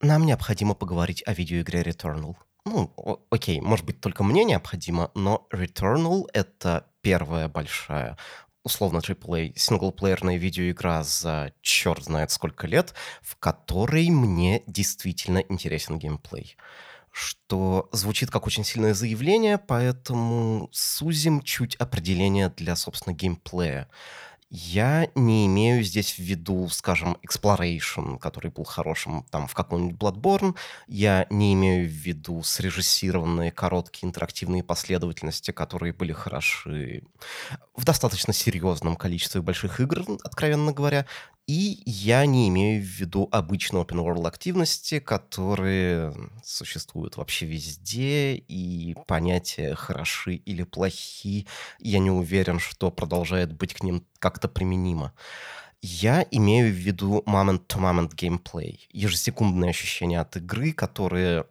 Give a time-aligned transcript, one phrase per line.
[0.00, 2.36] Нам необходимо поговорить о видеоигре Returnal.
[2.64, 2.92] Ну,
[3.30, 8.16] окей, может быть, только мне необходимо, но Returnal— это первая большая
[8.62, 16.56] условно AAA синглплеерная видеоигра за черт знает сколько лет, в которой мне действительно интересен геймплей.
[17.10, 23.88] Что звучит как очень сильное заявление, поэтому сузим чуть определение для, собственно, геймплея.
[24.52, 30.56] Я не имею здесь в виду, скажем, exploration, который был хорошим там в каком-нибудь Bloodborne.
[30.88, 37.04] Я не имею в виду срежиссированные короткие интерактивные последовательности, которые были хороши
[37.76, 41.06] в достаточно серьезном количестве больших игр, откровенно говоря.
[41.50, 46.14] И я не имею в виду обычные open world активности, которые
[46.44, 51.48] существуют вообще везде, и понятия хороши или плохи,
[51.80, 55.12] я не уверен, что продолжает быть к ним как-то применимо.
[55.82, 61.46] Я имею в виду moment-to-moment геймплей, ежесекундные ощущения от игры, которые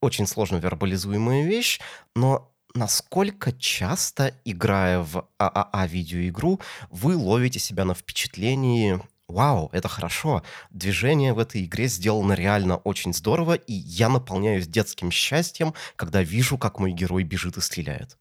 [0.00, 1.80] очень сложно вербализуемая вещь,
[2.16, 10.42] но насколько часто, играя в ААА-видеоигру, вы ловите себя на впечатлении вау, это хорошо.
[10.70, 16.58] Движение в этой игре сделано реально очень здорово, и я наполняюсь детским счастьем, когда вижу,
[16.58, 18.18] как мой герой бежит и стреляет.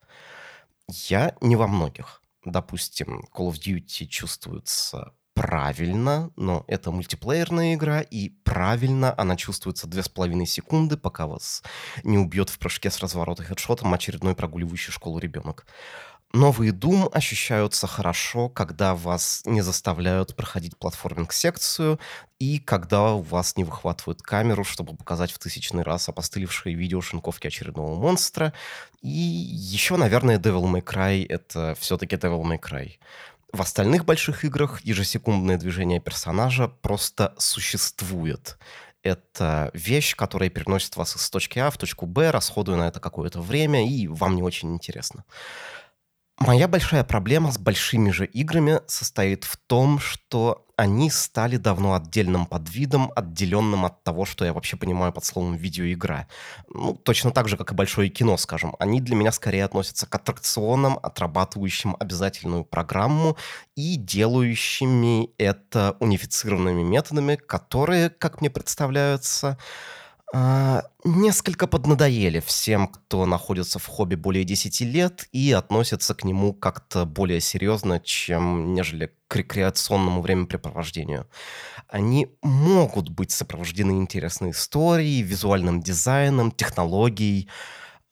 [0.90, 2.22] Я не во многих.
[2.46, 10.04] Допустим, Call of Duty чувствуется правильно, но это мультиплеерная игра, и правильно она чувствуется две
[10.04, 11.64] с половиной секунды, пока вас
[12.04, 15.66] не убьет в прыжке с разворота хедшотом очередной прогуливающий школу ребенок.
[16.34, 22.00] Новые Doom ощущаются хорошо, когда вас не заставляют проходить платформинг-секцию
[22.40, 27.46] и когда у вас не выхватывают камеру, чтобы показать в тысячный раз опостылевшие видео шинковки
[27.46, 28.52] очередного монстра.
[29.04, 32.94] И еще, наверное, Devil May Cry— это все-таки Devil May Cry.
[33.52, 38.58] В остальных больших играх ежесекундное движение персонажа просто существует
[39.04, 43.42] это вещь, которая переносит вас из точки А в точку Б, расходуя на это какое-то
[43.42, 45.26] время, и вам не очень интересно.
[46.46, 52.46] Моя большая проблема с большими же играми состоит в том, что они стали давно отдельным
[52.46, 56.28] подвидом, отделенным от того, что я вообще понимаю под словом видеоигра.
[56.68, 58.76] Ну, точно так же, как и большое кино, скажем.
[58.80, 63.38] Они для меня скорее относятся к аттракционам, отрабатывающим обязательную программу
[63.78, 69.58] и делающими это унифицированными методами, которые, как мне представляются,
[70.36, 76.54] а, несколько поднадоели всем, кто находится в хобби более 10 лет и относится к нему
[76.54, 81.28] как-то более серьезно, чем нежели к рекреационному времяпрепровождению.
[81.88, 87.48] Они могут быть сопровождены интересной историей, визуальным дизайном, технологией,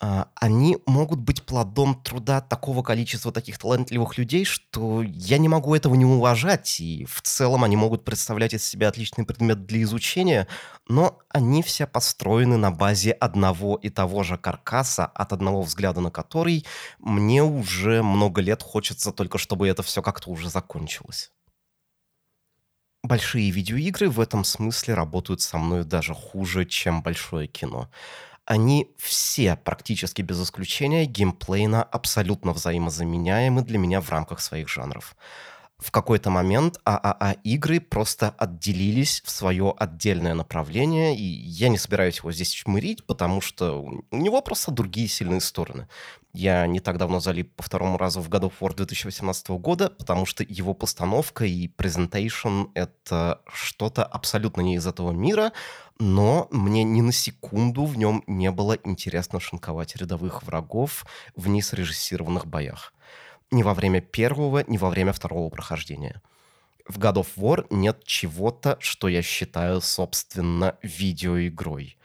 [0.02, 5.94] они могут быть плодом труда такого количества таких талантливых людей, что я не могу этого
[5.94, 10.48] не уважать, и в целом они могут представлять из себя отличный предмет для изучения,
[10.88, 16.10] но они все построены на базе одного и того же каркаса, от одного взгляда на
[16.10, 16.66] который
[16.98, 21.32] мне уже много лет хочется только, чтобы это все как-то уже закончилось.
[23.04, 27.88] Большие видеоигры в этом смысле работают со мной даже хуже, чем большое кино
[28.46, 35.16] они все практически без исключения геймплейно абсолютно взаимозаменяемы для меня в рамках своих жанров.
[35.82, 42.32] В какой-то момент ААА-игры просто отделились в свое отдельное направление, и я не собираюсь его
[42.32, 43.82] здесь чмырить, потому что
[44.12, 45.88] у него просто другие сильные стороны.
[46.34, 50.26] Я не так давно залип по второму разу в God of War 2018 года, потому
[50.26, 55.52] что его постановка и презентейшн— это что-то абсолютно не из этого мира,
[56.00, 61.06] но мне ни на секунду в нем не было интересно шинковать рядовых врагов
[61.36, 62.94] в несрежиссированных боях.
[63.52, 66.22] Ни во время первого, ни во время второго прохождения.
[66.88, 71.98] В God of War нет чего-то, что я считаю, собственно, видеоигрой.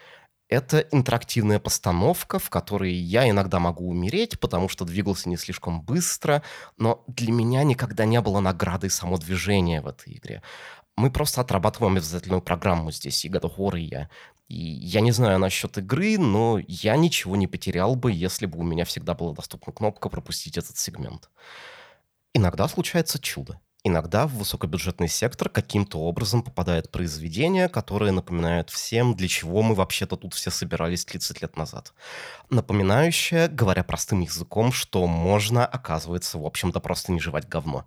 [0.49, 6.43] Это интерактивная постановка, в которой я иногда могу умереть, потому что двигался не слишком быстро,
[6.77, 10.43] но для меня никогда не было наградой само движение в этой игре
[10.97, 14.09] мы просто отрабатываем обязательную программу здесь, и God of War, и я.
[14.49, 18.63] И я не знаю насчет игры, но я ничего не потерял бы, если бы у
[18.63, 21.31] меня всегда была доступна кнопка «Пропустить этот сегмент».
[22.33, 23.61] Иногда случается чудо.
[23.87, 30.17] Иногда в высокобюджетный сектор каким-то образом попадает произведение, которое напоминает всем, для чего мы вообще-то
[30.17, 31.93] тут все собирались 30 лет назад.
[32.51, 37.87] Напоминающее, говоря простым языком, что можно, оказывается, в общем-то, просто не жевать говно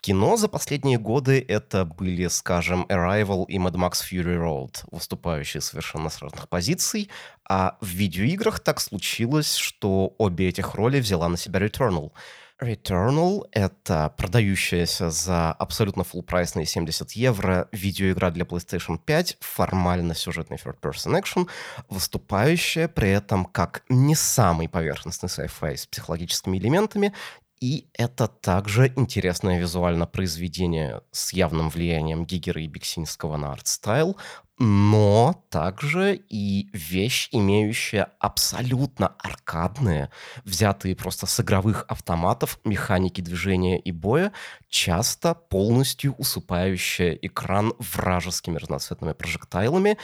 [0.00, 6.08] кино за последние годы это были, скажем, Arrival и Mad Max Fury Road, выступающие совершенно
[6.08, 7.10] с разных позиций,
[7.48, 12.12] а в видеоиграх так случилось, что обе этих роли взяла на себя Returnal.
[12.60, 20.56] Returnal— это продающаяся за абсолютно full прайсные 70 евро видеоигра для PlayStation 5, формально сюжетный
[20.56, 21.48] third-person action,
[21.88, 27.14] выступающая при этом как не самый поверхностный sci-fi с психологическими элементами,
[27.60, 34.16] и это также интересное визуальное произведение с явным влиянием Гигера и Бексинского на art style,
[34.58, 40.10] но также и вещь, имеющая абсолютно аркадные,
[40.44, 44.32] взятые просто с игровых автоматов механики движения и боя,
[44.68, 49.96] часто полностью усыпающая экран вражескими разноцветными projectile'ами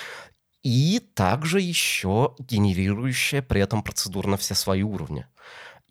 [0.63, 5.27] и также еще генерирующая при этом процедурно все свои уровни.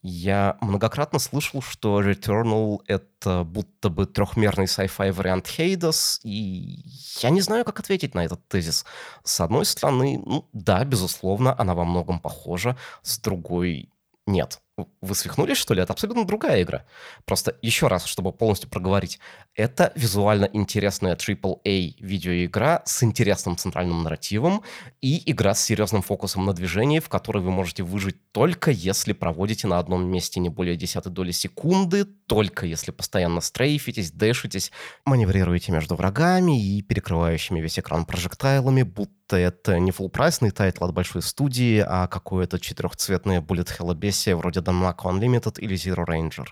[0.06, 6.84] Я многократно слышал, что Returnal— это будто бы трехмерный sci-fi вариант Хейдос, и
[7.22, 8.86] я не знаю, как ответить на этот тезис.
[9.24, 13.90] С одной стороны, ну да, безусловно, она во многом похожа, с другой—
[14.26, 14.62] нет.
[14.76, 15.84] Вы свихнулись, что ли?
[15.84, 16.84] Это абсолютно другая игра.
[17.26, 19.20] Просто еще раз, чтобы полностью проговорить.
[19.54, 24.64] Это визуально интересная AAA видеоигра с интересным центральным нарративом
[25.00, 29.68] и игра с серьезным фокусом на движении, в которой вы можете выжить только если проводите
[29.68, 34.72] на одном месте не более десятой доли секунды, только если постоянно strafe итесь, dash итесь,
[35.06, 40.52] маневрируете между врагами и перекрывающими весь экран projectile ами, будто это не full price ный
[40.52, 46.48] title от большой студии, а какое-то четырехцветное bullet hell обесие вроде Danmaku Unlimited или ZeroRanger.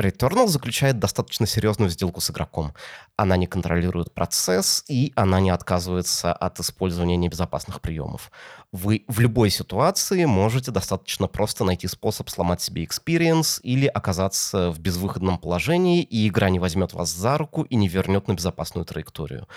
[0.00, 2.72] Returnal заключает достаточно серьезную сделку с игроком.
[3.16, 8.30] Она не контролирует процесс, и она не отказывается от использования небезопасных приемов.
[8.72, 14.78] Вы в любой ситуации можете достаточно просто найти способ сломать себе experience или оказаться в
[14.78, 19.48] безвыходном положении, и игра не возьмет вас за руку и не вернет на безопасную траекторию.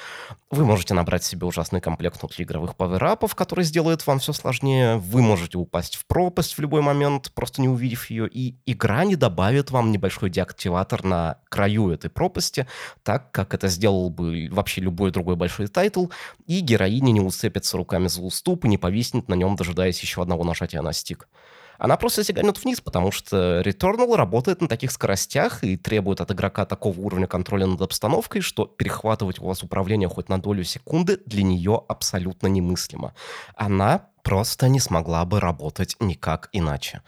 [0.49, 4.97] Вы можете набрать себе ужасный комплект внутриигровых паверапов, который сделает вам все сложнее.
[4.97, 9.15] Вы можете упасть в пропасть в любой момент, просто не увидев ее, и игра не
[9.15, 12.67] добавит вам небольшой деактиватор на краю этой пропасти,
[13.03, 16.07] так как это сделал бы вообще любой другой большой title,
[16.45, 20.43] и героиня не уцепится руками за уступ и не повиснет на нем, дожидаясь еще одного
[20.43, 21.29] нажатия на стик.
[21.77, 26.65] Она просто сиганет вниз, потому что Returnal работает на таких скоростях и требует от игрока
[26.65, 31.43] такого уровня контроля над обстановкой, что перехватывать у вас управление хоть на долю секунды для
[31.43, 33.13] нее абсолютно немыслимо.
[33.55, 37.01] Она просто не смогла бы работать никак иначе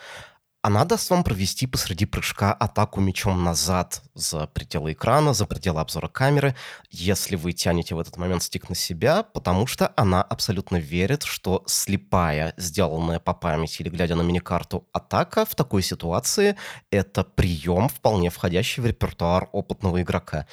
[0.65, 6.07] она даст вам провести посреди прыжка атаку мечом назад за пределы экрана, за пределы обзора
[6.07, 6.56] камеры,
[6.89, 11.62] если вы тянете в этот момент стик на себя, потому что она абсолютно верит, что
[11.67, 16.56] слепая, сделанная по памяти или глядя на миникарту атака в такой ситуации—
[16.89, 20.47] это прием, вполне входящий в репертуар опытного игрока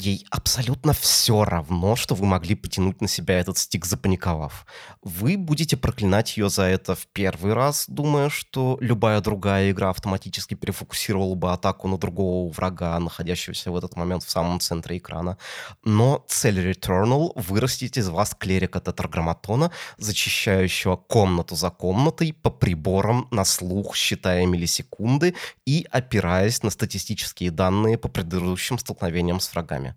[0.00, 4.66] ей абсолютно все равно, что вы могли потянуть на себя этот стик, запаниковав.
[5.02, 10.54] Вы будете проклинать ее за это в первый раз, думая, что любая другая игра автоматически
[10.54, 15.38] перефокусировала бы атаку на другого врага, находящегося в этот момент в самом центре экрана.
[15.84, 23.44] Но цель Returnal— вырастить из вас клерика тетраграмматона, зачищающего комнату за комнатой по приборам на
[23.44, 25.34] слух, считая миллисекунды
[25.66, 29.94] и опираясь на статистические данные по предыдущим столкновениям с врагами вами.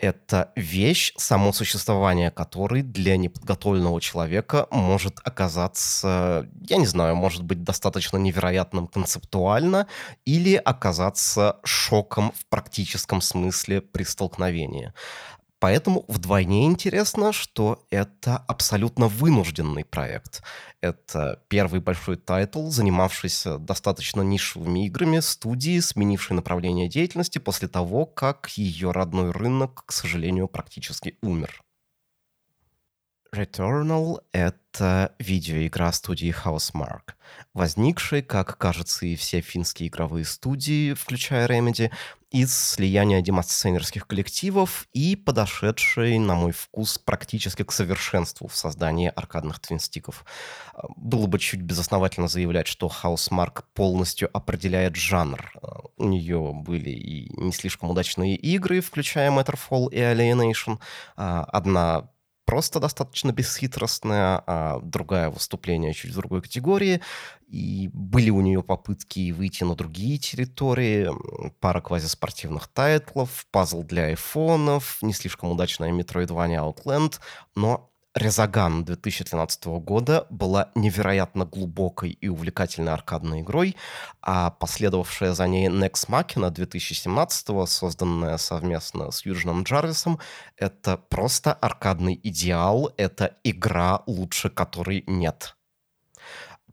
[0.00, 7.64] Это вещь, само существование которой для неподготовленного человека может оказаться, я не знаю, может быть
[7.64, 9.88] достаточно невероятным концептуально
[10.24, 14.92] или оказаться шоком в практическом смысле при столкновении.
[15.60, 20.42] Поэтому вдвойне интересно, что это абсолютно вынужденный проект.
[20.80, 28.50] Это первый большой title, занимавшийся достаточно нишевыми играми, студии, сменившей направление деятельности после того, как
[28.50, 31.60] ее родной рынок, к сожалению, практически умер.
[33.34, 37.14] Returnal— это видеоигра студии Housemarque,
[37.52, 41.90] возникшая, как кажется, и все финские игровые студии, включая Remedy,
[42.30, 49.60] из слияния демосценерских коллективов и подошедшей, на мой вкус, практически к совершенству в создании аркадных
[49.60, 50.24] твинстиков.
[50.96, 55.52] Было бы чуть безосновательно заявлять, что Housemark полностью определяет жанр.
[55.96, 60.78] У нее были и не слишком удачные игры, включая Matterfall и Alienation.
[61.16, 62.10] Одна
[62.48, 67.02] просто достаточно бесхитростная, а другая выступление чуть в другой категории.
[67.46, 71.10] И были у нее попытки выйти на другие территории,
[71.60, 77.20] пара квазиспортивных тайтлов, пазл для айфонов, не слишком удачная Metroidvania Outland,
[77.54, 77.87] но
[78.18, 83.76] Резаган 2013 года была невероятно глубокой и увлекательной аркадной игрой,
[84.20, 90.18] а последовавшая за ней Nex Machina 2017, созданная совместно с Юджином Джарвисом,
[90.56, 95.54] это просто аркадный идеал, это игра, лучше которой нет.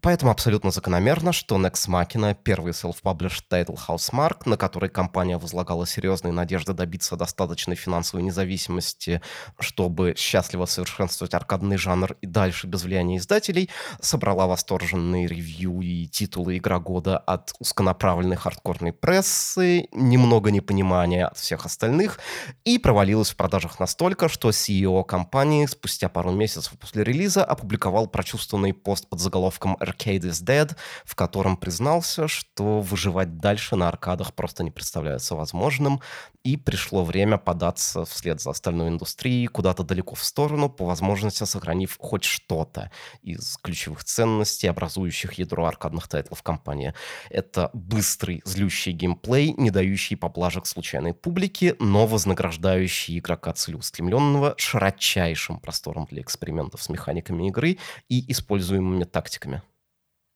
[0.05, 6.31] Поэтому абсолютно закономерно, что Nex Machina— первый self-published title Housemark, на который компания возлагала серьезные
[6.31, 9.23] надежды добиться достаточной финансовой независимости,
[9.59, 16.59] чтобы счастливо совершенствовать аркадный жанр и дальше без влияния издателей, собрала восторженные ревью и титулы
[16.59, 22.19] «Игра года» от узконаправленной хардкорной прессы, немного непонимания от всех остальных,
[22.63, 28.75] и провалилась в продажах настолько, что CEO компании спустя пару месяцев после релиза опубликовал прочувствованный
[28.75, 30.75] пост под заголовком Arcade is Dead,
[31.05, 36.01] в котором признался, что выживать дальше на аркадах просто не представляется возможным,
[36.43, 41.97] и пришло время податься вслед за остальной индустрией куда-то далеко в сторону, по возможности сохранив
[41.99, 42.91] хоть что-то
[43.23, 46.93] из ключевых ценностей, образующих ядро аркадных тайтлов компании.
[47.29, 56.05] Это быстрый, злющий геймплей, не дающий поблажек случайной публике, но вознаграждающий игрока целеустремленного широчайшим простором
[56.05, 59.63] для экспериментов с механиками игры и используемыми тактиками.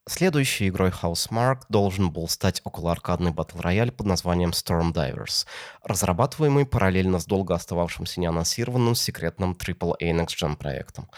[0.08, 5.46] Следующей игрой Housemark должен был стать околоаркадный батл-рояль под названием Storm Divers,
[5.84, 11.10] разрабатываемый параллельно с долго остававшимся неанонсированным секретным AAA Next Gen проектом.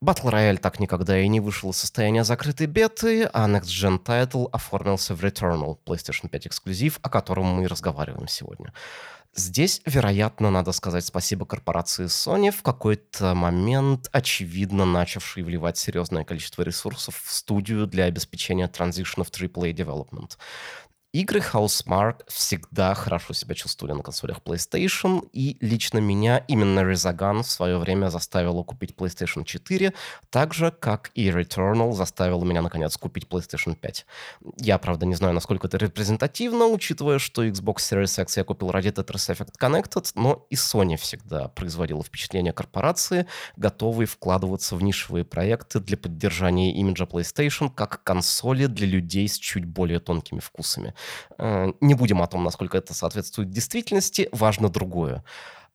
[0.00, 4.48] Battle Royale так никогда и не вышел из состояния закрытой беты, а Next Gen Title
[4.52, 8.72] оформился в Returnal, PlayStation 5 эксклюзив, о котором мы и разговариваем сегодня.
[9.34, 16.62] Здесь, вероятно, надо сказать спасибо корпорации Sony, в какой-то момент, очевидно, начавшей вливать серьезное количество
[16.62, 20.36] ресурсов в студию для обеспечения транзишена в AAA Development.
[21.14, 27.50] Игры Housemark всегда хорошо себя чувствовали на консолях PlayStation, и лично меня именно Resogun в
[27.50, 29.94] свое время заставила купить PlayStation 4,
[30.28, 34.06] так же, как и Returnal заставила меня, наконец, купить PlayStation 5.
[34.58, 38.88] Я, правда, не знаю, насколько это репрезентативно, учитывая, что Xbox Series X я купил ради
[38.88, 45.80] Tetris Effect Connected, но и Sony всегда производила впечатление корпорации, готовой вкладываться в нишевые проекты
[45.80, 50.92] для поддержания имиджа PlayStation как консоли для людей с чуть более тонкими вкусами.
[51.38, 55.24] Э, не будем о том, насколько это соответствует действительности, важно другое.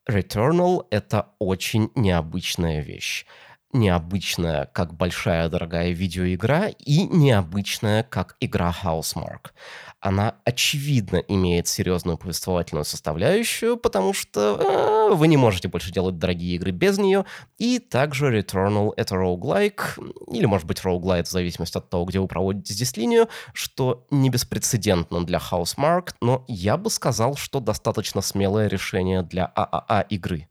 [0.10, 3.25] Returnal— это очень необычная вещь
[3.74, 9.50] необычная, как большая дорогая видеоигра, и необычная, как игра Housemark.
[10.00, 14.60] Она, очевидно, имеет серьезную повествовательную составляющую, потому что
[15.12, 17.25] вы не можете больше делать дорогие игры без нее,
[17.57, 19.81] и также Returnal— это roguelike,
[20.31, 24.29] или, может быть, roguelite, в зависимости от того, где вы проводите здесь линию, что не
[24.29, 30.48] беспрецедентно для Housemark, но я бы сказал, что достаточно смелое решение для ААА игры.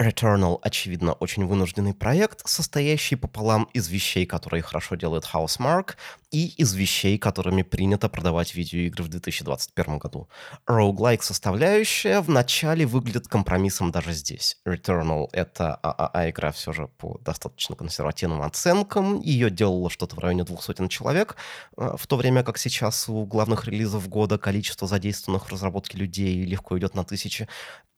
[0.00, 5.94] Returnal, очевидно, очень вынужденный проект, состоящий пополам из вещей, которые хорошо делает Housemark,
[6.36, 10.28] и из вещей, которыми принято продавать видеоигры в 2021 году.
[10.68, 14.58] Roguelike составляющая вначале выглядит компромиссом даже здесь.
[14.66, 19.18] Returnal— это ААА-игра все же по достаточно консервативным оценкам.
[19.22, 21.36] Ее делало что-то в районе двух сотен человек,
[21.78, 26.44] э, в то время как сейчас у главных релизов года количество задействованных в разработке людей
[26.44, 27.48] легко идет на тысячи.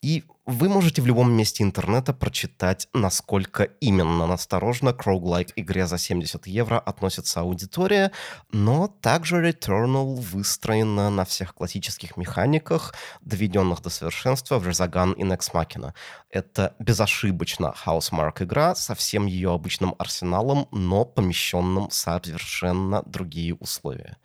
[0.01, 5.99] И вы можете в любом месте интернета прочитать, насколько именно насторожно к roguelike игре за
[5.99, 8.13] 70 евро относится аудитория,
[8.51, 15.53] но также Returnal выстроена на всех классических механиках, доведенных до совершенства в Resogun и Nex
[15.53, 15.93] Machina.
[16.31, 24.17] Это безошибочно Housemark игра со всем ее обычным арсеналом, но помещенным совершенно другие условия.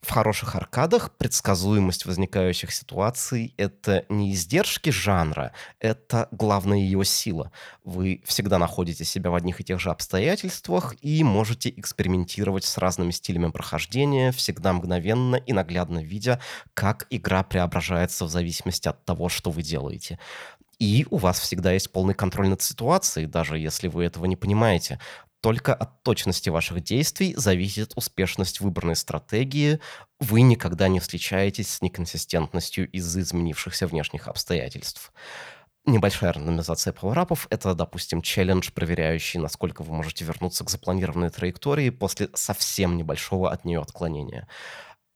[0.00, 7.50] В хороших аркадах предсказуемость возникающих ситуаций— это не издержки жанра, это главная ее сила.
[7.82, 13.10] Вы всегда находите себя в одних и тех же обстоятельствах и можете экспериментировать с разными
[13.10, 16.40] стилями прохождения, всегда мгновенно и наглядно видя,
[16.74, 20.20] как игра преображается в зависимости от того, что вы делаете.
[20.78, 25.00] И у вас всегда есть полный контроль над ситуацией, даже если вы этого не понимаете.
[25.40, 29.78] Только от точности ваших действий зависит успешность выбранной стратегии.
[30.18, 35.12] Вы никогда не встречаетесь с неконсистентностью из-за изменившихся внешних обстоятельств.
[35.86, 42.28] Небольшая рандомизация пауэрапов— это, допустим, челлендж, проверяющий, насколько вы можете вернуться к запланированной траектории после
[42.34, 44.48] совсем небольшого от нее отклонения.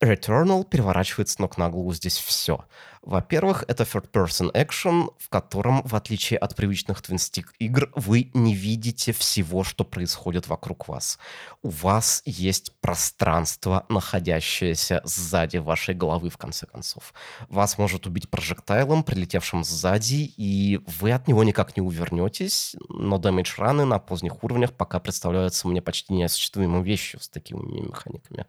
[0.03, 2.65] Returnal переворачивает с ног на голову здесь все.
[3.03, 9.13] Во-первых, это third-person action, в котором, в отличие от привычных твинстик игр, вы не видите
[9.13, 11.21] всего, что происходит вокруг вас.
[11.63, 17.15] У вас есть пространство, находящееся сзади вашей головы, в конце концов.
[17.49, 23.55] Вас может убить прожектайлом, прилетевшим сзади, и вы от него никак не увернетесь, но дэмэдж
[23.59, 28.47] раны на поздних уровнях пока представляются мне почти неосуществимой вещью с такими механиками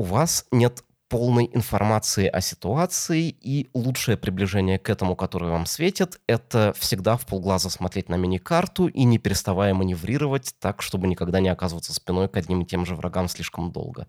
[0.00, 6.18] у вас нет полной информации о ситуации, и лучшее приближение к этому, которое вам светит,
[6.26, 11.50] это всегда в полглаза смотреть на мини-карту и не переставая маневрировать так, чтобы никогда не
[11.50, 14.06] оказываться спиной к одним и тем же врагам слишком долго.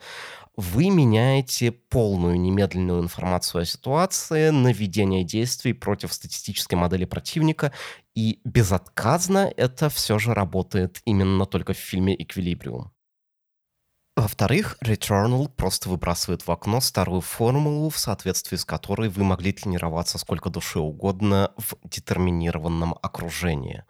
[0.56, 7.74] Вы меняете полную немедленную информацию о ситуации на ведение действий против статистической модели противника,
[8.16, 12.94] и безотказно это все же работает именно только в фильме «Эквилибриум».
[14.18, 20.18] Во-вторых, Returnal просто выбрасывает в окно старую формулу, в соответствии с которой вы могли тренироваться
[20.18, 23.86] сколько душе угодно в детерминированном окружении.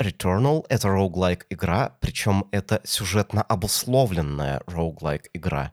[0.00, 5.72] Returnal— это roguelike игра, причем это сюжетно обусловленная roguelike игра.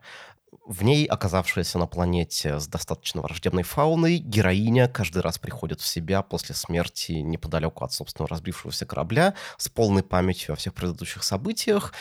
[0.66, 6.22] В ней, оказавшаяся на планете с достаточно враждебной фауной, героиня каждый раз приходит в себя
[6.22, 11.92] после смерти неподалеку от собственного разбившегося корабля с полной памятью о всех предыдущих событиях,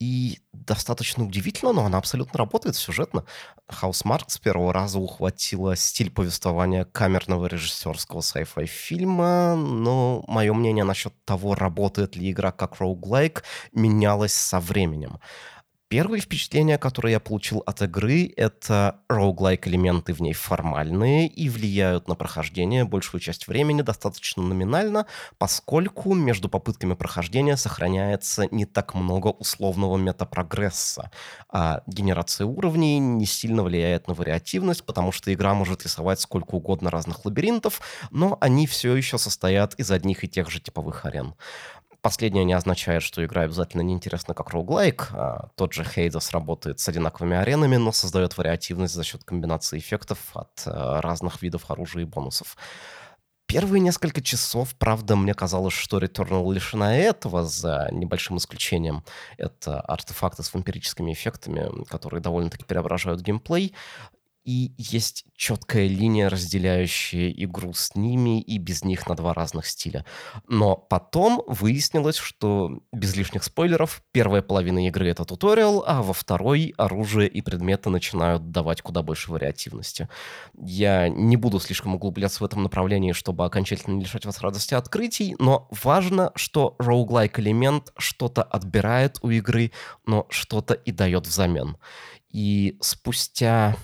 [0.00, 3.24] и достаточно удивительно, но она абсолютно работает сюжетно.
[3.68, 11.12] Хаусмарк с первого раза ухватила стиль повествования камерного режиссерского sci-fi фильма, но мое мнение насчет
[11.24, 15.18] того, работает ли игра как роуглайк, менялось со временем.
[15.88, 22.08] Первые впечатления, которые я получил от игры, это роуглайк элементы в ней формальные и влияют
[22.08, 25.06] на прохождение большую часть времени достаточно номинально,
[25.38, 31.10] поскольку между попытками прохождения сохраняется не так много условного метапрогресса,
[31.48, 36.90] а генерация уровней не сильно влияет на вариативность, потому что игра может рисовать сколько угодно
[36.90, 37.80] разных лабиринтов,
[38.10, 41.34] но они все еще состоят из одних и тех же типовых арен.
[42.08, 45.08] Последнее не означает, что игра обязательно неинтересна как роуглайк.
[45.12, 50.18] А тот же Хейдос работает с одинаковыми аренами, но создает вариативность за счет комбинации эффектов
[50.32, 52.56] от э, разных видов оружия и бонусов.
[53.44, 59.04] Первые несколько часов, правда, мне казалось, что Returnal лишена этого, за небольшим исключением.
[59.36, 63.74] Это артефакты с вампирическими эффектами, которые довольно-таки преображают геймплей
[64.48, 70.06] и есть четкая линия, разделяющая игру с ними и без них на два разных стиля.
[70.48, 76.72] Но потом выяснилось, что без лишних спойлеров, первая половина игры— это туториал, а во второй
[76.78, 80.08] оружие и предметы начинают давать куда больше вариативности.
[80.58, 85.68] Я не буду слишком углубляться в этом направлении, чтобы окончательно лишать вас радости открытий, но
[85.82, 89.72] важно, что роуглайк элемент что-то отбирает у игры,
[90.06, 91.76] но что-то и дает взамен.
[92.30, 93.76] И спустя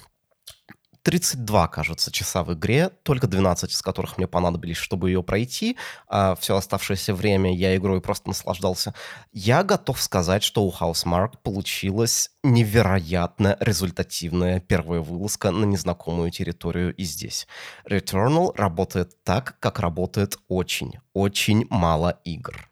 [1.05, 5.77] 32, кажется, часа в игре, только 12 из которых мне понадобились, чтобы ее пройти,
[6.09, 8.95] а все оставшееся время я игрой просто наслаждался.
[9.31, 17.05] Я готов сказать, что у Housemark получилась невероятно результативная первая вылазка на незнакомую территорию и
[17.05, 17.47] здесь.
[17.87, 22.71] Returnal работает так, как работает очень, очень мало игр.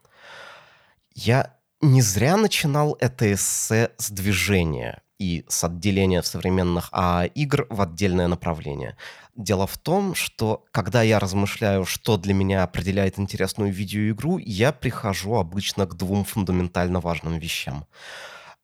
[1.14, 8.27] Я не зря начинал это эссе с движения и с отделения современных АА-игр в отдельное
[8.27, 8.97] направление.
[9.37, 15.37] Дело в том, что когда я размышляю, что для меня определяет интересную видеоигру, я прихожу
[15.37, 17.87] обычно к двум фундаментально важным вещам.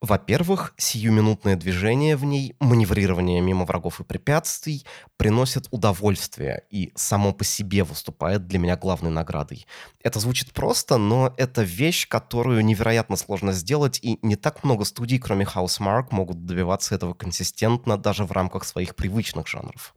[0.01, 7.43] Во-первых, сиюминутное движение в ней, маневрирование мимо врагов и препятствий приносит удовольствие и само по
[7.43, 9.67] себе выступает для меня главной наградой.
[10.01, 15.19] Это звучит просто, но это вещь, которую невероятно сложно сделать, и не так много студий,
[15.19, 19.97] кроме Housemark, могут добиваться этого консистентно даже в рамках своих привычных жанров.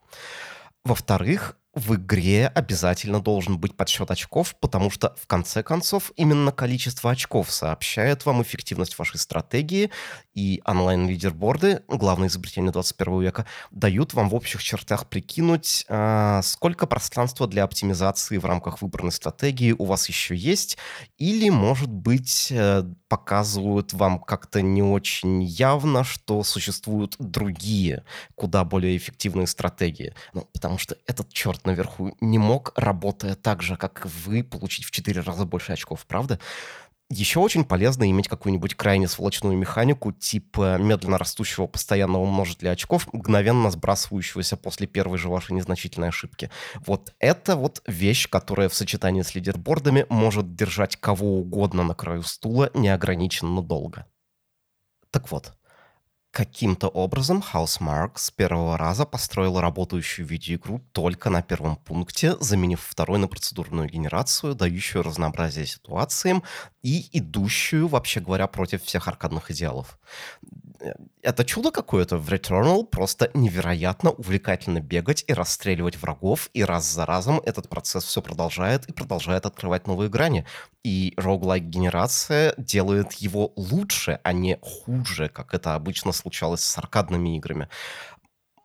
[0.83, 7.11] Во-вторых, в игре обязательно должен быть подсчет очков, потому что, в конце концов, именно количество
[7.11, 9.89] очков сообщает вам эффективность вашей стратегии,
[10.33, 17.47] и онлайн-лидерборды, главное изобретение 21 века, дают вам в общих чертах прикинуть, а, сколько пространства
[17.47, 20.77] для оптимизации в рамках выбранной стратегии у вас еще есть,
[21.17, 28.95] или, может быть, э, показывают вам как-то не очень явно, что существуют другие, куда более
[28.95, 30.13] эффективные стратегии.
[30.33, 34.91] Ну, потому что этот черт наверху не мог, работая так же, как вы, получить в
[34.91, 36.39] 4 раза больше очков, правда?
[37.13, 43.69] Еще очень полезно иметь какую-нибудь крайне сволочную механику, типа медленно растущего постоянного множителя очков, мгновенно
[43.69, 46.49] сбрасывающегося после первой же вашей незначительной ошибки.
[46.85, 52.23] Вот это вот вещь, которая в сочетании с лидербордами может держать кого угодно на краю
[52.23, 54.05] стула неограниченно долго.
[55.09, 55.51] Так вот,
[56.31, 63.19] Каким-то образом Housemark с первого раза построила работающую видеоигру только на первом пункте, заменив второй
[63.19, 66.41] на процедурную генерацию, дающую разнообразие ситуациям
[66.83, 69.99] и идущую, вообще говоря, против всех аркадных идеалов
[71.21, 72.17] это чудо какое-то.
[72.17, 78.03] В Returnal просто невероятно увлекательно бегать и расстреливать врагов, и раз за разом этот процесс
[78.03, 80.45] все продолжает и продолжает открывать новые грани.
[80.83, 87.37] И roguelike генерация делает его лучше, а не хуже, как это обычно случалось с аркадными
[87.37, 87.69] играми.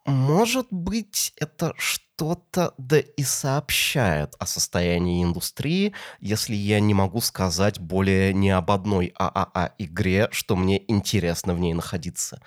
[0.06, 1.72] Может быть, это
[2.16, 8.70] что-то да и сообщает о состоянии индустрии, если я не могу сказать более ни об
[8.70, 12.40] одной ААА-игре, что мне интересно в ней находиться.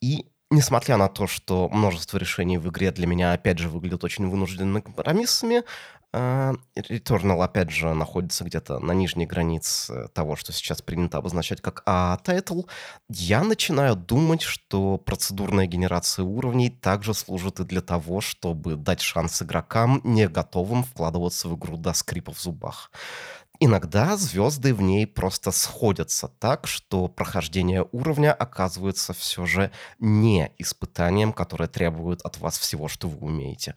[0.00, 4.28] И несмотря на то, что множество решений в игре для меня, опять же, выглядят очень
[4.28, 5.64] вынужденными компромиссами,
[6.14, 12.64] Returnal, опять же, находится где-то на нижней границе того, что сейчас принято обозначать как A-title.
[13.08, 19.40] Я начинаю думать, что процедурная генерация уровней также служит и для того, чтобы дать шанс
[19.40, 22.90] игрокам, не готовым вкладываться в игру до скрипа в зубах.
[23.64, 29.70] Иногда звезды в ней просто сходятся так, что прохождение уровня оказывается все же
[30.00, 33.76] не испытанием, которое требует от вас всего, что вы умеете.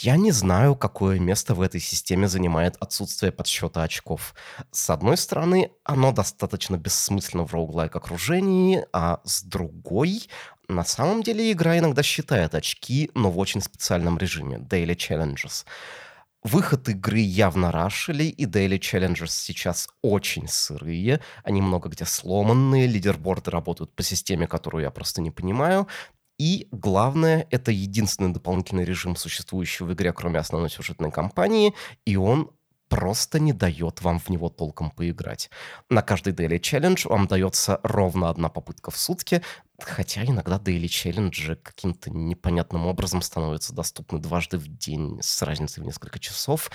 [0.00, 4.32] Я не знаю, какое место в этой системе занимает отсутствие подсчета очков.
[4.70, 10.28] С одной стороны, оно достаточно бессмысленно в роуглайк окружении, а с другой,
[10.68, 15.64] на самом деле игра иногда считает очки, но в очень специальном режиме— Daily Challenges.
[16.44, 21.20] Выход игры явно рашили, и Daily Challengers сейчас очень сырые.
[21.42, 25.88] Они много где сломанные, лидерборды работают по системе, которую я просто не понимаю.
[26.38, 31.74] И главное, это единственный дополнительный режим, существующий в игре, кроме основной сюжетной кампании,
[32.04, 32.50] и он
[32.88, 35.50] просто не дает вам в него толком поиграть.
[35.90, 39.42] На каждый Daily Challenge вам дается ровно одна попытка в сутки,
[39.80, 45.86] хотя иногда Daily Challenge каким-то непонятным образом становятся доступны дважды в день с разницей в
[45.86, 46.70] несколько часов.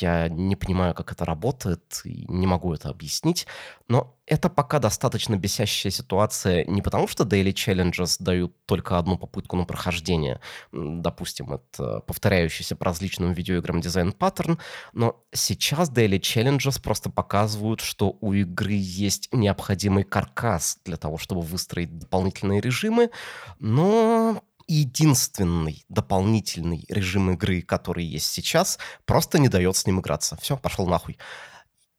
[0.00, 3.46] Я не понимаю, как это работает, и не могу это объяснить,
[3.88, 9.56] но это пока достаточно бесящая ситуация не потому, что Daily Challenges дают только одну попытку
[9.56, 10.40] на прохождение,
[10.72, 14.58] допустим, это повторяющийся по различным видеоиграм дизайн-паттерн,
[14.92, 21.42] но сейчас Daily Challenges просто показывают, что у игры есть необходимый каркас для того, чтобы
[21.42, 23.10] выстроить дополнительные режимы,
[23.58, 30.36] но единственный дополнительный режим игры, который есть сейчас, просто не дает с ним играться.
[30.40, 31.18] Все, пошел нахуй.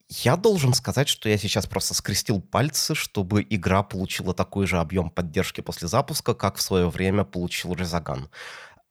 [0.10, 5.10] Я должен сказать, что я сейчас просто скрестил пальцы, чтобы игра получила такой же объем
[5.10, 8.30] поддержки после запуска, как в свое время получил Resogun.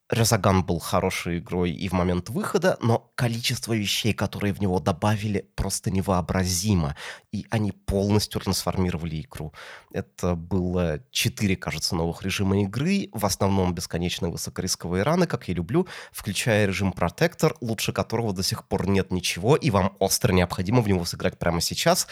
[0.08, 5.50] Резаган был хорошей игрой и в момент выхода, но количество вещей, которые в него добавили,
[5.56, 6.94] просто невообразимо.
[7.32, 9.52] И они полностью трансформировали игру.
[9.92, 15.88] Это было четыре, кажется, новых режима игры, в основном бесконечные высокорисковые раны, как я люблю,
[16.12, 20.88] включая режим Протектор, лучше которого до сих пор нет ничего, и вам остро необходимо в
[20.88, 22.06] него сыграть прямо сейчас,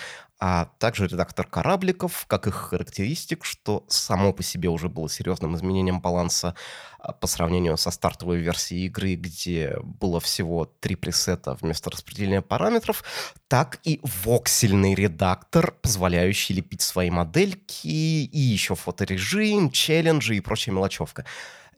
[0.47, 6.03] а также редактор корабликов, как их характеристик, что само по себе уже было серьезным изменением
[6.03, 6.55] баланса
[6.99, 13.05] а, по сравнению со стартовой версией игры, где было всего три пресета вместо распределения параметров,
[13.49, 17.89] так и воксельный редактор, позволяющий лепить свои модельки,
[18.27, 21.25] и еще фоторежим, челленджи и прочая мелочевка.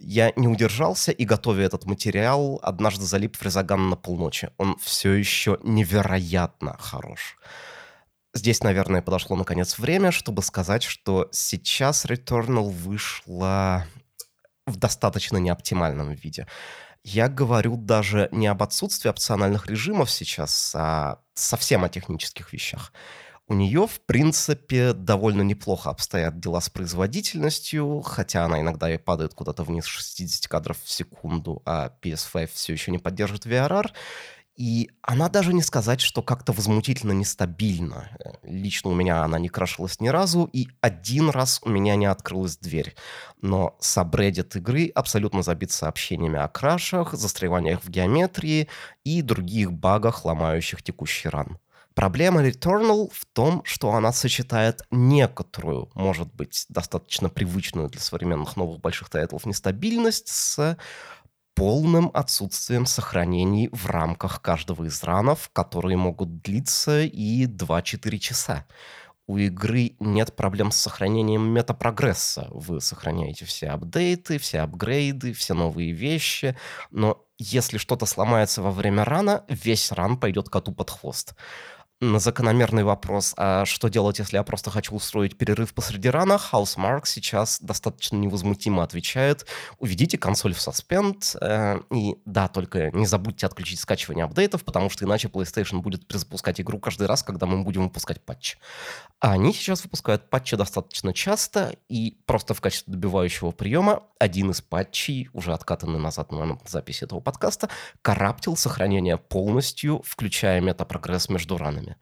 [0.01, 4.51] Я не удержался и, готовя этот материал, однажды залип в Резаган на полночи.
[4.57, 7.37] Он все еще невероятно хорош.
[8.37, 13.87] Здесь, наверное, подошло наконец время, чтобы сказать, что сейчас Returnal вышла
[14.67, 16.47] в достаточно неоптимальном виде.
[17.03, 22.93] Я говорю даже не об отсутствии опциональных режимов сейчас, а совсем о технических вещах.
[23.49, 29.33] У нее, в принципе, довольно неплохо обстоят дела с производительностью, хотя она иногда и падает
[29.33, 33.93] куда-то вниз 60 кадров в секунду, а PS5 все еще не поддерживает VRR.
[34.57, 38.17] И она даже не сказать, что как-то возмутительно нестабильна.
[38.43, 42.57] Лично у меня она не крашилась ни разу, и один раз у меня не открылась
[42.57, 42.97] дверь.
[43.43, 48.69] Но сабреддит игры абсолютно забит сообщениями о крашах, застреваниях в геометрии
[49.05, 51.59] и других багах, ломающих текущий ран.
[51.97, 58.83] Проблема Returnal в том, что она сочетает некоторую, может быть, достаточно привычную для современных новых
[58.83, 60.77] больших тайтлов нестабильность с
[61.57, 68.67] полным отсутствием сохранений в рамках каждого из ранов, которые могут длиться и 2-4 часа.
[69.27, 72.47] У игры нет проблем с сохранением метапрогресса.
[72.51, 76.57] Вы сохраняете все апдейты, все апгрейды, все новые вещи,
[76.91, 81.35] но если что-то сломается во время рана, весь ран пойдет коту под хвост
[82.01, 87.03] на закономерный вопрос, а что делать, если я просто хочу устроить перерыв посреди рана, Housemark
[87.05, 89.47] сейчас достаточно невозмутимо отвечает,
[89.79, 95.07] уведите консоль в суспенд, э, и да, только не забудьте отключить скачивание апдейтов, потому что
[95.07, 98.57] иначе PlayStation будет перезапускать игру каждый раз, когда мы будем выпускать патч.
[99.19, 104.61] А они сейчас выпускают патчи достаточно часто, и просто в качестве добивающего приема один из
[104.61, 107.71] патчей, уже откатанный назад на момент записи этого подкаста,
[108.03, 111.97] corrupt ил сохранение полностью, включая метапрогресс между run ами играми.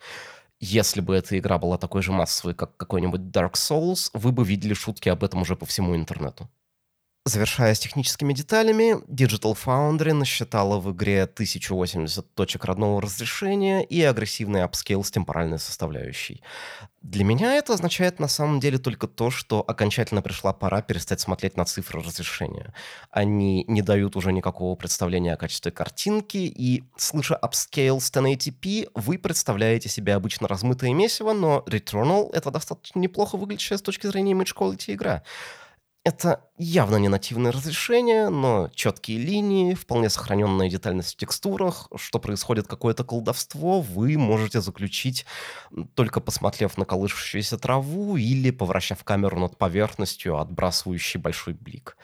[0.60, 4.74] Если бы эта игра была такой же массовой, как какой-нибудь Dark Souls, вы бы видели
[4.74, 6.48] шутки об этом уже по всему интернету.
[7.26, 14.62] Завершая с техническими деталями, Digital Foundry насчитала в игре 1080 точек родного разрешения и агрессивный
[14.62, 16.42] апскейл с темпоральной составляющей.
[17.00, 21.56] Для меня это означает на самом деле только то, что окончательно пришла пора перестать смотреть
[21.56, 22.74] на цифры разрешения.
[23.10, 29.16] Они не дают уже никакого представления о качестве картинки, и, слыша апскейл с 1080p, вы
[29.16, 34.54] представляете себе обычно размытое месиво, но Returnal— это достаточно неплохо выглядящая с точки зрения image
[34.54, 35.22] quality игра.
[36.04, 42.68] Это явно не нативное разрешение, но четкие линии, вполне сохраненная детальность в текстурах, что происходит
[42.68, 45.26] какое-то колдовство, вы можете заключить,
[45.94, 51.96] только посмотрев на колышущуюся траву или повращав камеру над поверхностью, отбрасывающей большой блик.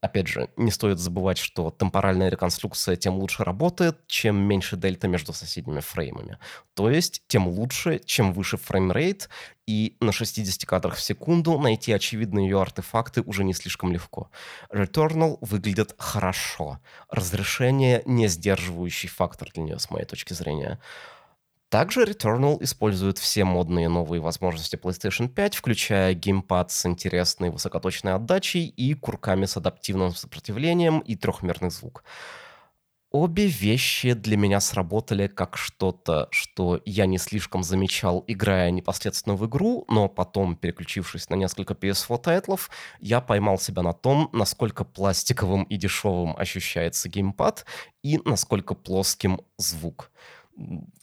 [0.00, 5.32] Опять же, не стоит забывать, что темпоральная реконструкция тем лучше работает, чем меньше дельта между
[5.32, 6.38] соседними фреймами.
[6.74, 9.28] То есть, тем лучше, чем выше фреймрейт,
[9.68, 14.30] и на 60 кадрах в секунду найти очевидные ее артефакты уже не слишком легко.
[14.72, 16.78] Returnal выглядит хорошо.
[17.10, 20.78] Разрешение не сдерживающий фактор для нее, с моей точки зрения.
[21.68, 28.66] Также Returnal использует все модные новые возможности PlayStation 5, включая геймпад с интересной высокоточной отдачей
[28.66, 32.04] и курками с адаптивным сопротивлением и трехмерный звук.
[33.10, 39.46] Обе вещи для меня сработали как что-то, что я не слишком замечал, играя непосредственно в
[39.46, 42.68] игру, но потом, переключившись на несколько PS4 title ов,
[43.00, 47.64] я поймал себя на том, насколько пластиковым и дешевым ощущается геймпад
[48.02, 50.10] и насколько плоским звук.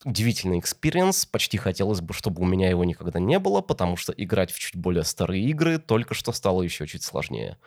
[0.03, 4.51] Удивительный experience, почти хотелось бы, чтобы у меня его никогда не было, потому что играть
[4.51, 7.57] в чуть более старые игры только что стало еще чуть сложнее.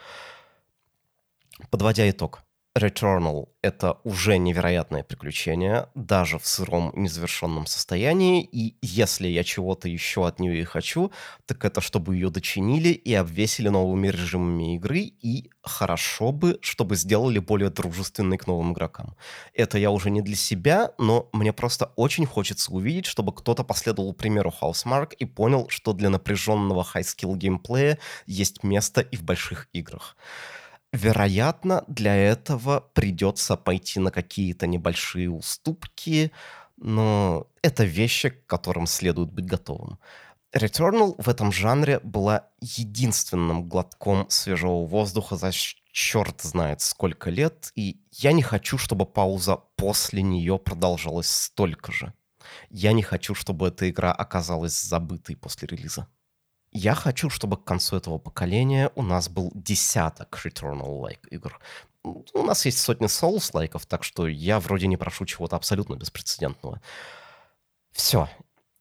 [1.70, 2.44] Подводя итог.
[2.76, 10.26] Returnal— это уже невероятное приключение, даже в сыром незавершенном состоянии, и если я чего-то еще
[10.26, 11.11] от нее и хочу,
[11.46, 17.38] так это чтобы ее дочинили и обвесили новыми режимами игры, и хорошо бы, чтобы сделали
[17.40, 19.16] более дружественной к новым игрокам.
[19.54, 24.12] Это я уже не для себя, но мне просто очень хочется увидеть, чтобы кто-то последовал
[24.12, 30.16] примеру Housemark и понял, что для напряженного high-skill геймплея есть место и в больших играх.
[30.92, 36.33] Вероятно, для этого придется пойти на какие-то небольшие уступки,
[36.79, 39.98] но это вещи, к которым следует быть готовым.
[40.55, 48.01] Returnal в этом жанре была единственным глотком свежего воздуха за черт знает сколько лет, и
[48.12, 52.14] я не хочу, чтобы пауза после нее продолжалась столько же.
[52.70, 56.09] Я не хочу, чтобы эта игра оказалась забытой после релиза.
[56.72, 61.59] Я хочу, чтобы к концу этого поколения у нас был десяток Returnal-like игр.
[62.04, 66.81] У нас есть сотни Souls-лайков, так что я вроде не прошу чего-то абсолютно беспрецедентного.
[67.92, 68.28] Все,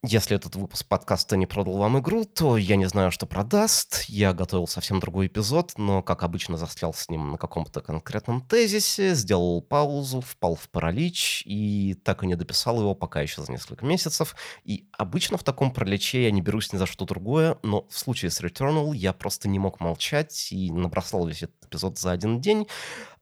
[0.07, 4.05] если этот выпуск подкаста не продал вам игру, то я не знаю, что продаст.
[4.07, 9.15] Я готовил совсем другой эпизод, но, как обычно, застрял с ним на каком-то конкретном тезисе,
[9.15, 13.85] сделал паузу, впал в паралич и так и не дописал его пока еще за несколько
[13.85, 14.35] месяцев.
[14.63, 18.31] И обычно в таком параличе я не берусь ни за что другое, но в случае
[18.31, 22.67] с Returnal я просто не мог молчать и набросал весь этот эпизод за один день.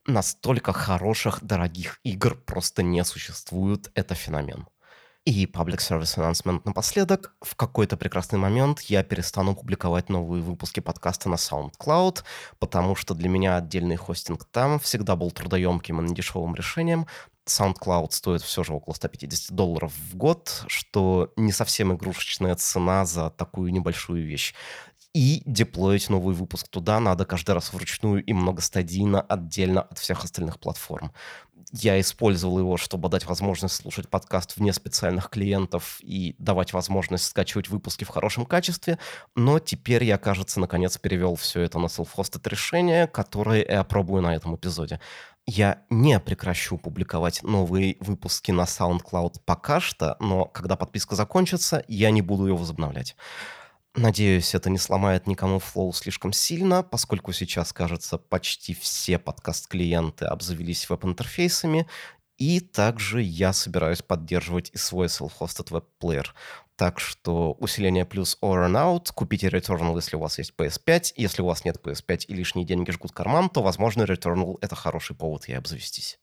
[0.06, 3.89] Настолько хороших, дорогих игр просто не существует.
[3.95, 4.67] Это феномен.
[5.26, 7.34] И Public Service Announcement напоследок.
[7.42, 12.24] В какой-то прекрасный момент я перестану публиковать новые выпуски подкаста на SoundCloud,
[12.60, 17.08] потому что для меня отдельный хостинг там всегда был трудоемким и недешевым решением.
[17.48, 23.32] SoundCloud стоит все же около 150 долларов в год, что не совсем игрушечная цена за
[23.32, 24.54] такую небольшую вещь.
[25.16, 30.60] И деплоить новый выпуск туда надо каждый раз вручную и многостадийно, отдельно от всех остальных
[30.60, 31.12] платформ
[31.71, 37.69] я использовал его, чтобы дать возможность слушать подкаст вне специальных клиентов и давать возможность скачивать
[37.69, 38.97] выпуски в хорошем качестве,
[39.36, 44.36] но теперь я, кажется, наконец перевел все это на self-hosted решение, которое я пробую на
[44.36, 44.99] этом эпизоде.
[45.47, 52.10] Я не прекращу публиковать новые выпуски на SoundCloud пока что, но когда подписка закончится, я
[52.10, 53.15] не буду ее возобновлять.
[53.98, 60.90] Надеюсь, это не сломает никому флоу слишком сильно, поскольку сейчас, кажется, почти все подкаст-клиенты обзавелись
[60.90, 61.88] веб-интерфейсами,
[62.38, 66.36] и также я собираюсь поддерживать и свой self-hosted веб-плеер.
[66.76, 71.14] Так что усиление плюс or and out, купите Returnal, если у вас есть PS5.
[71.16, 75.16] Если у вас нет PS5 и лишние деньги жгут карман, то, возможно, Returnal— это хороший
[75.16, 76.20] повод ей обзавестись.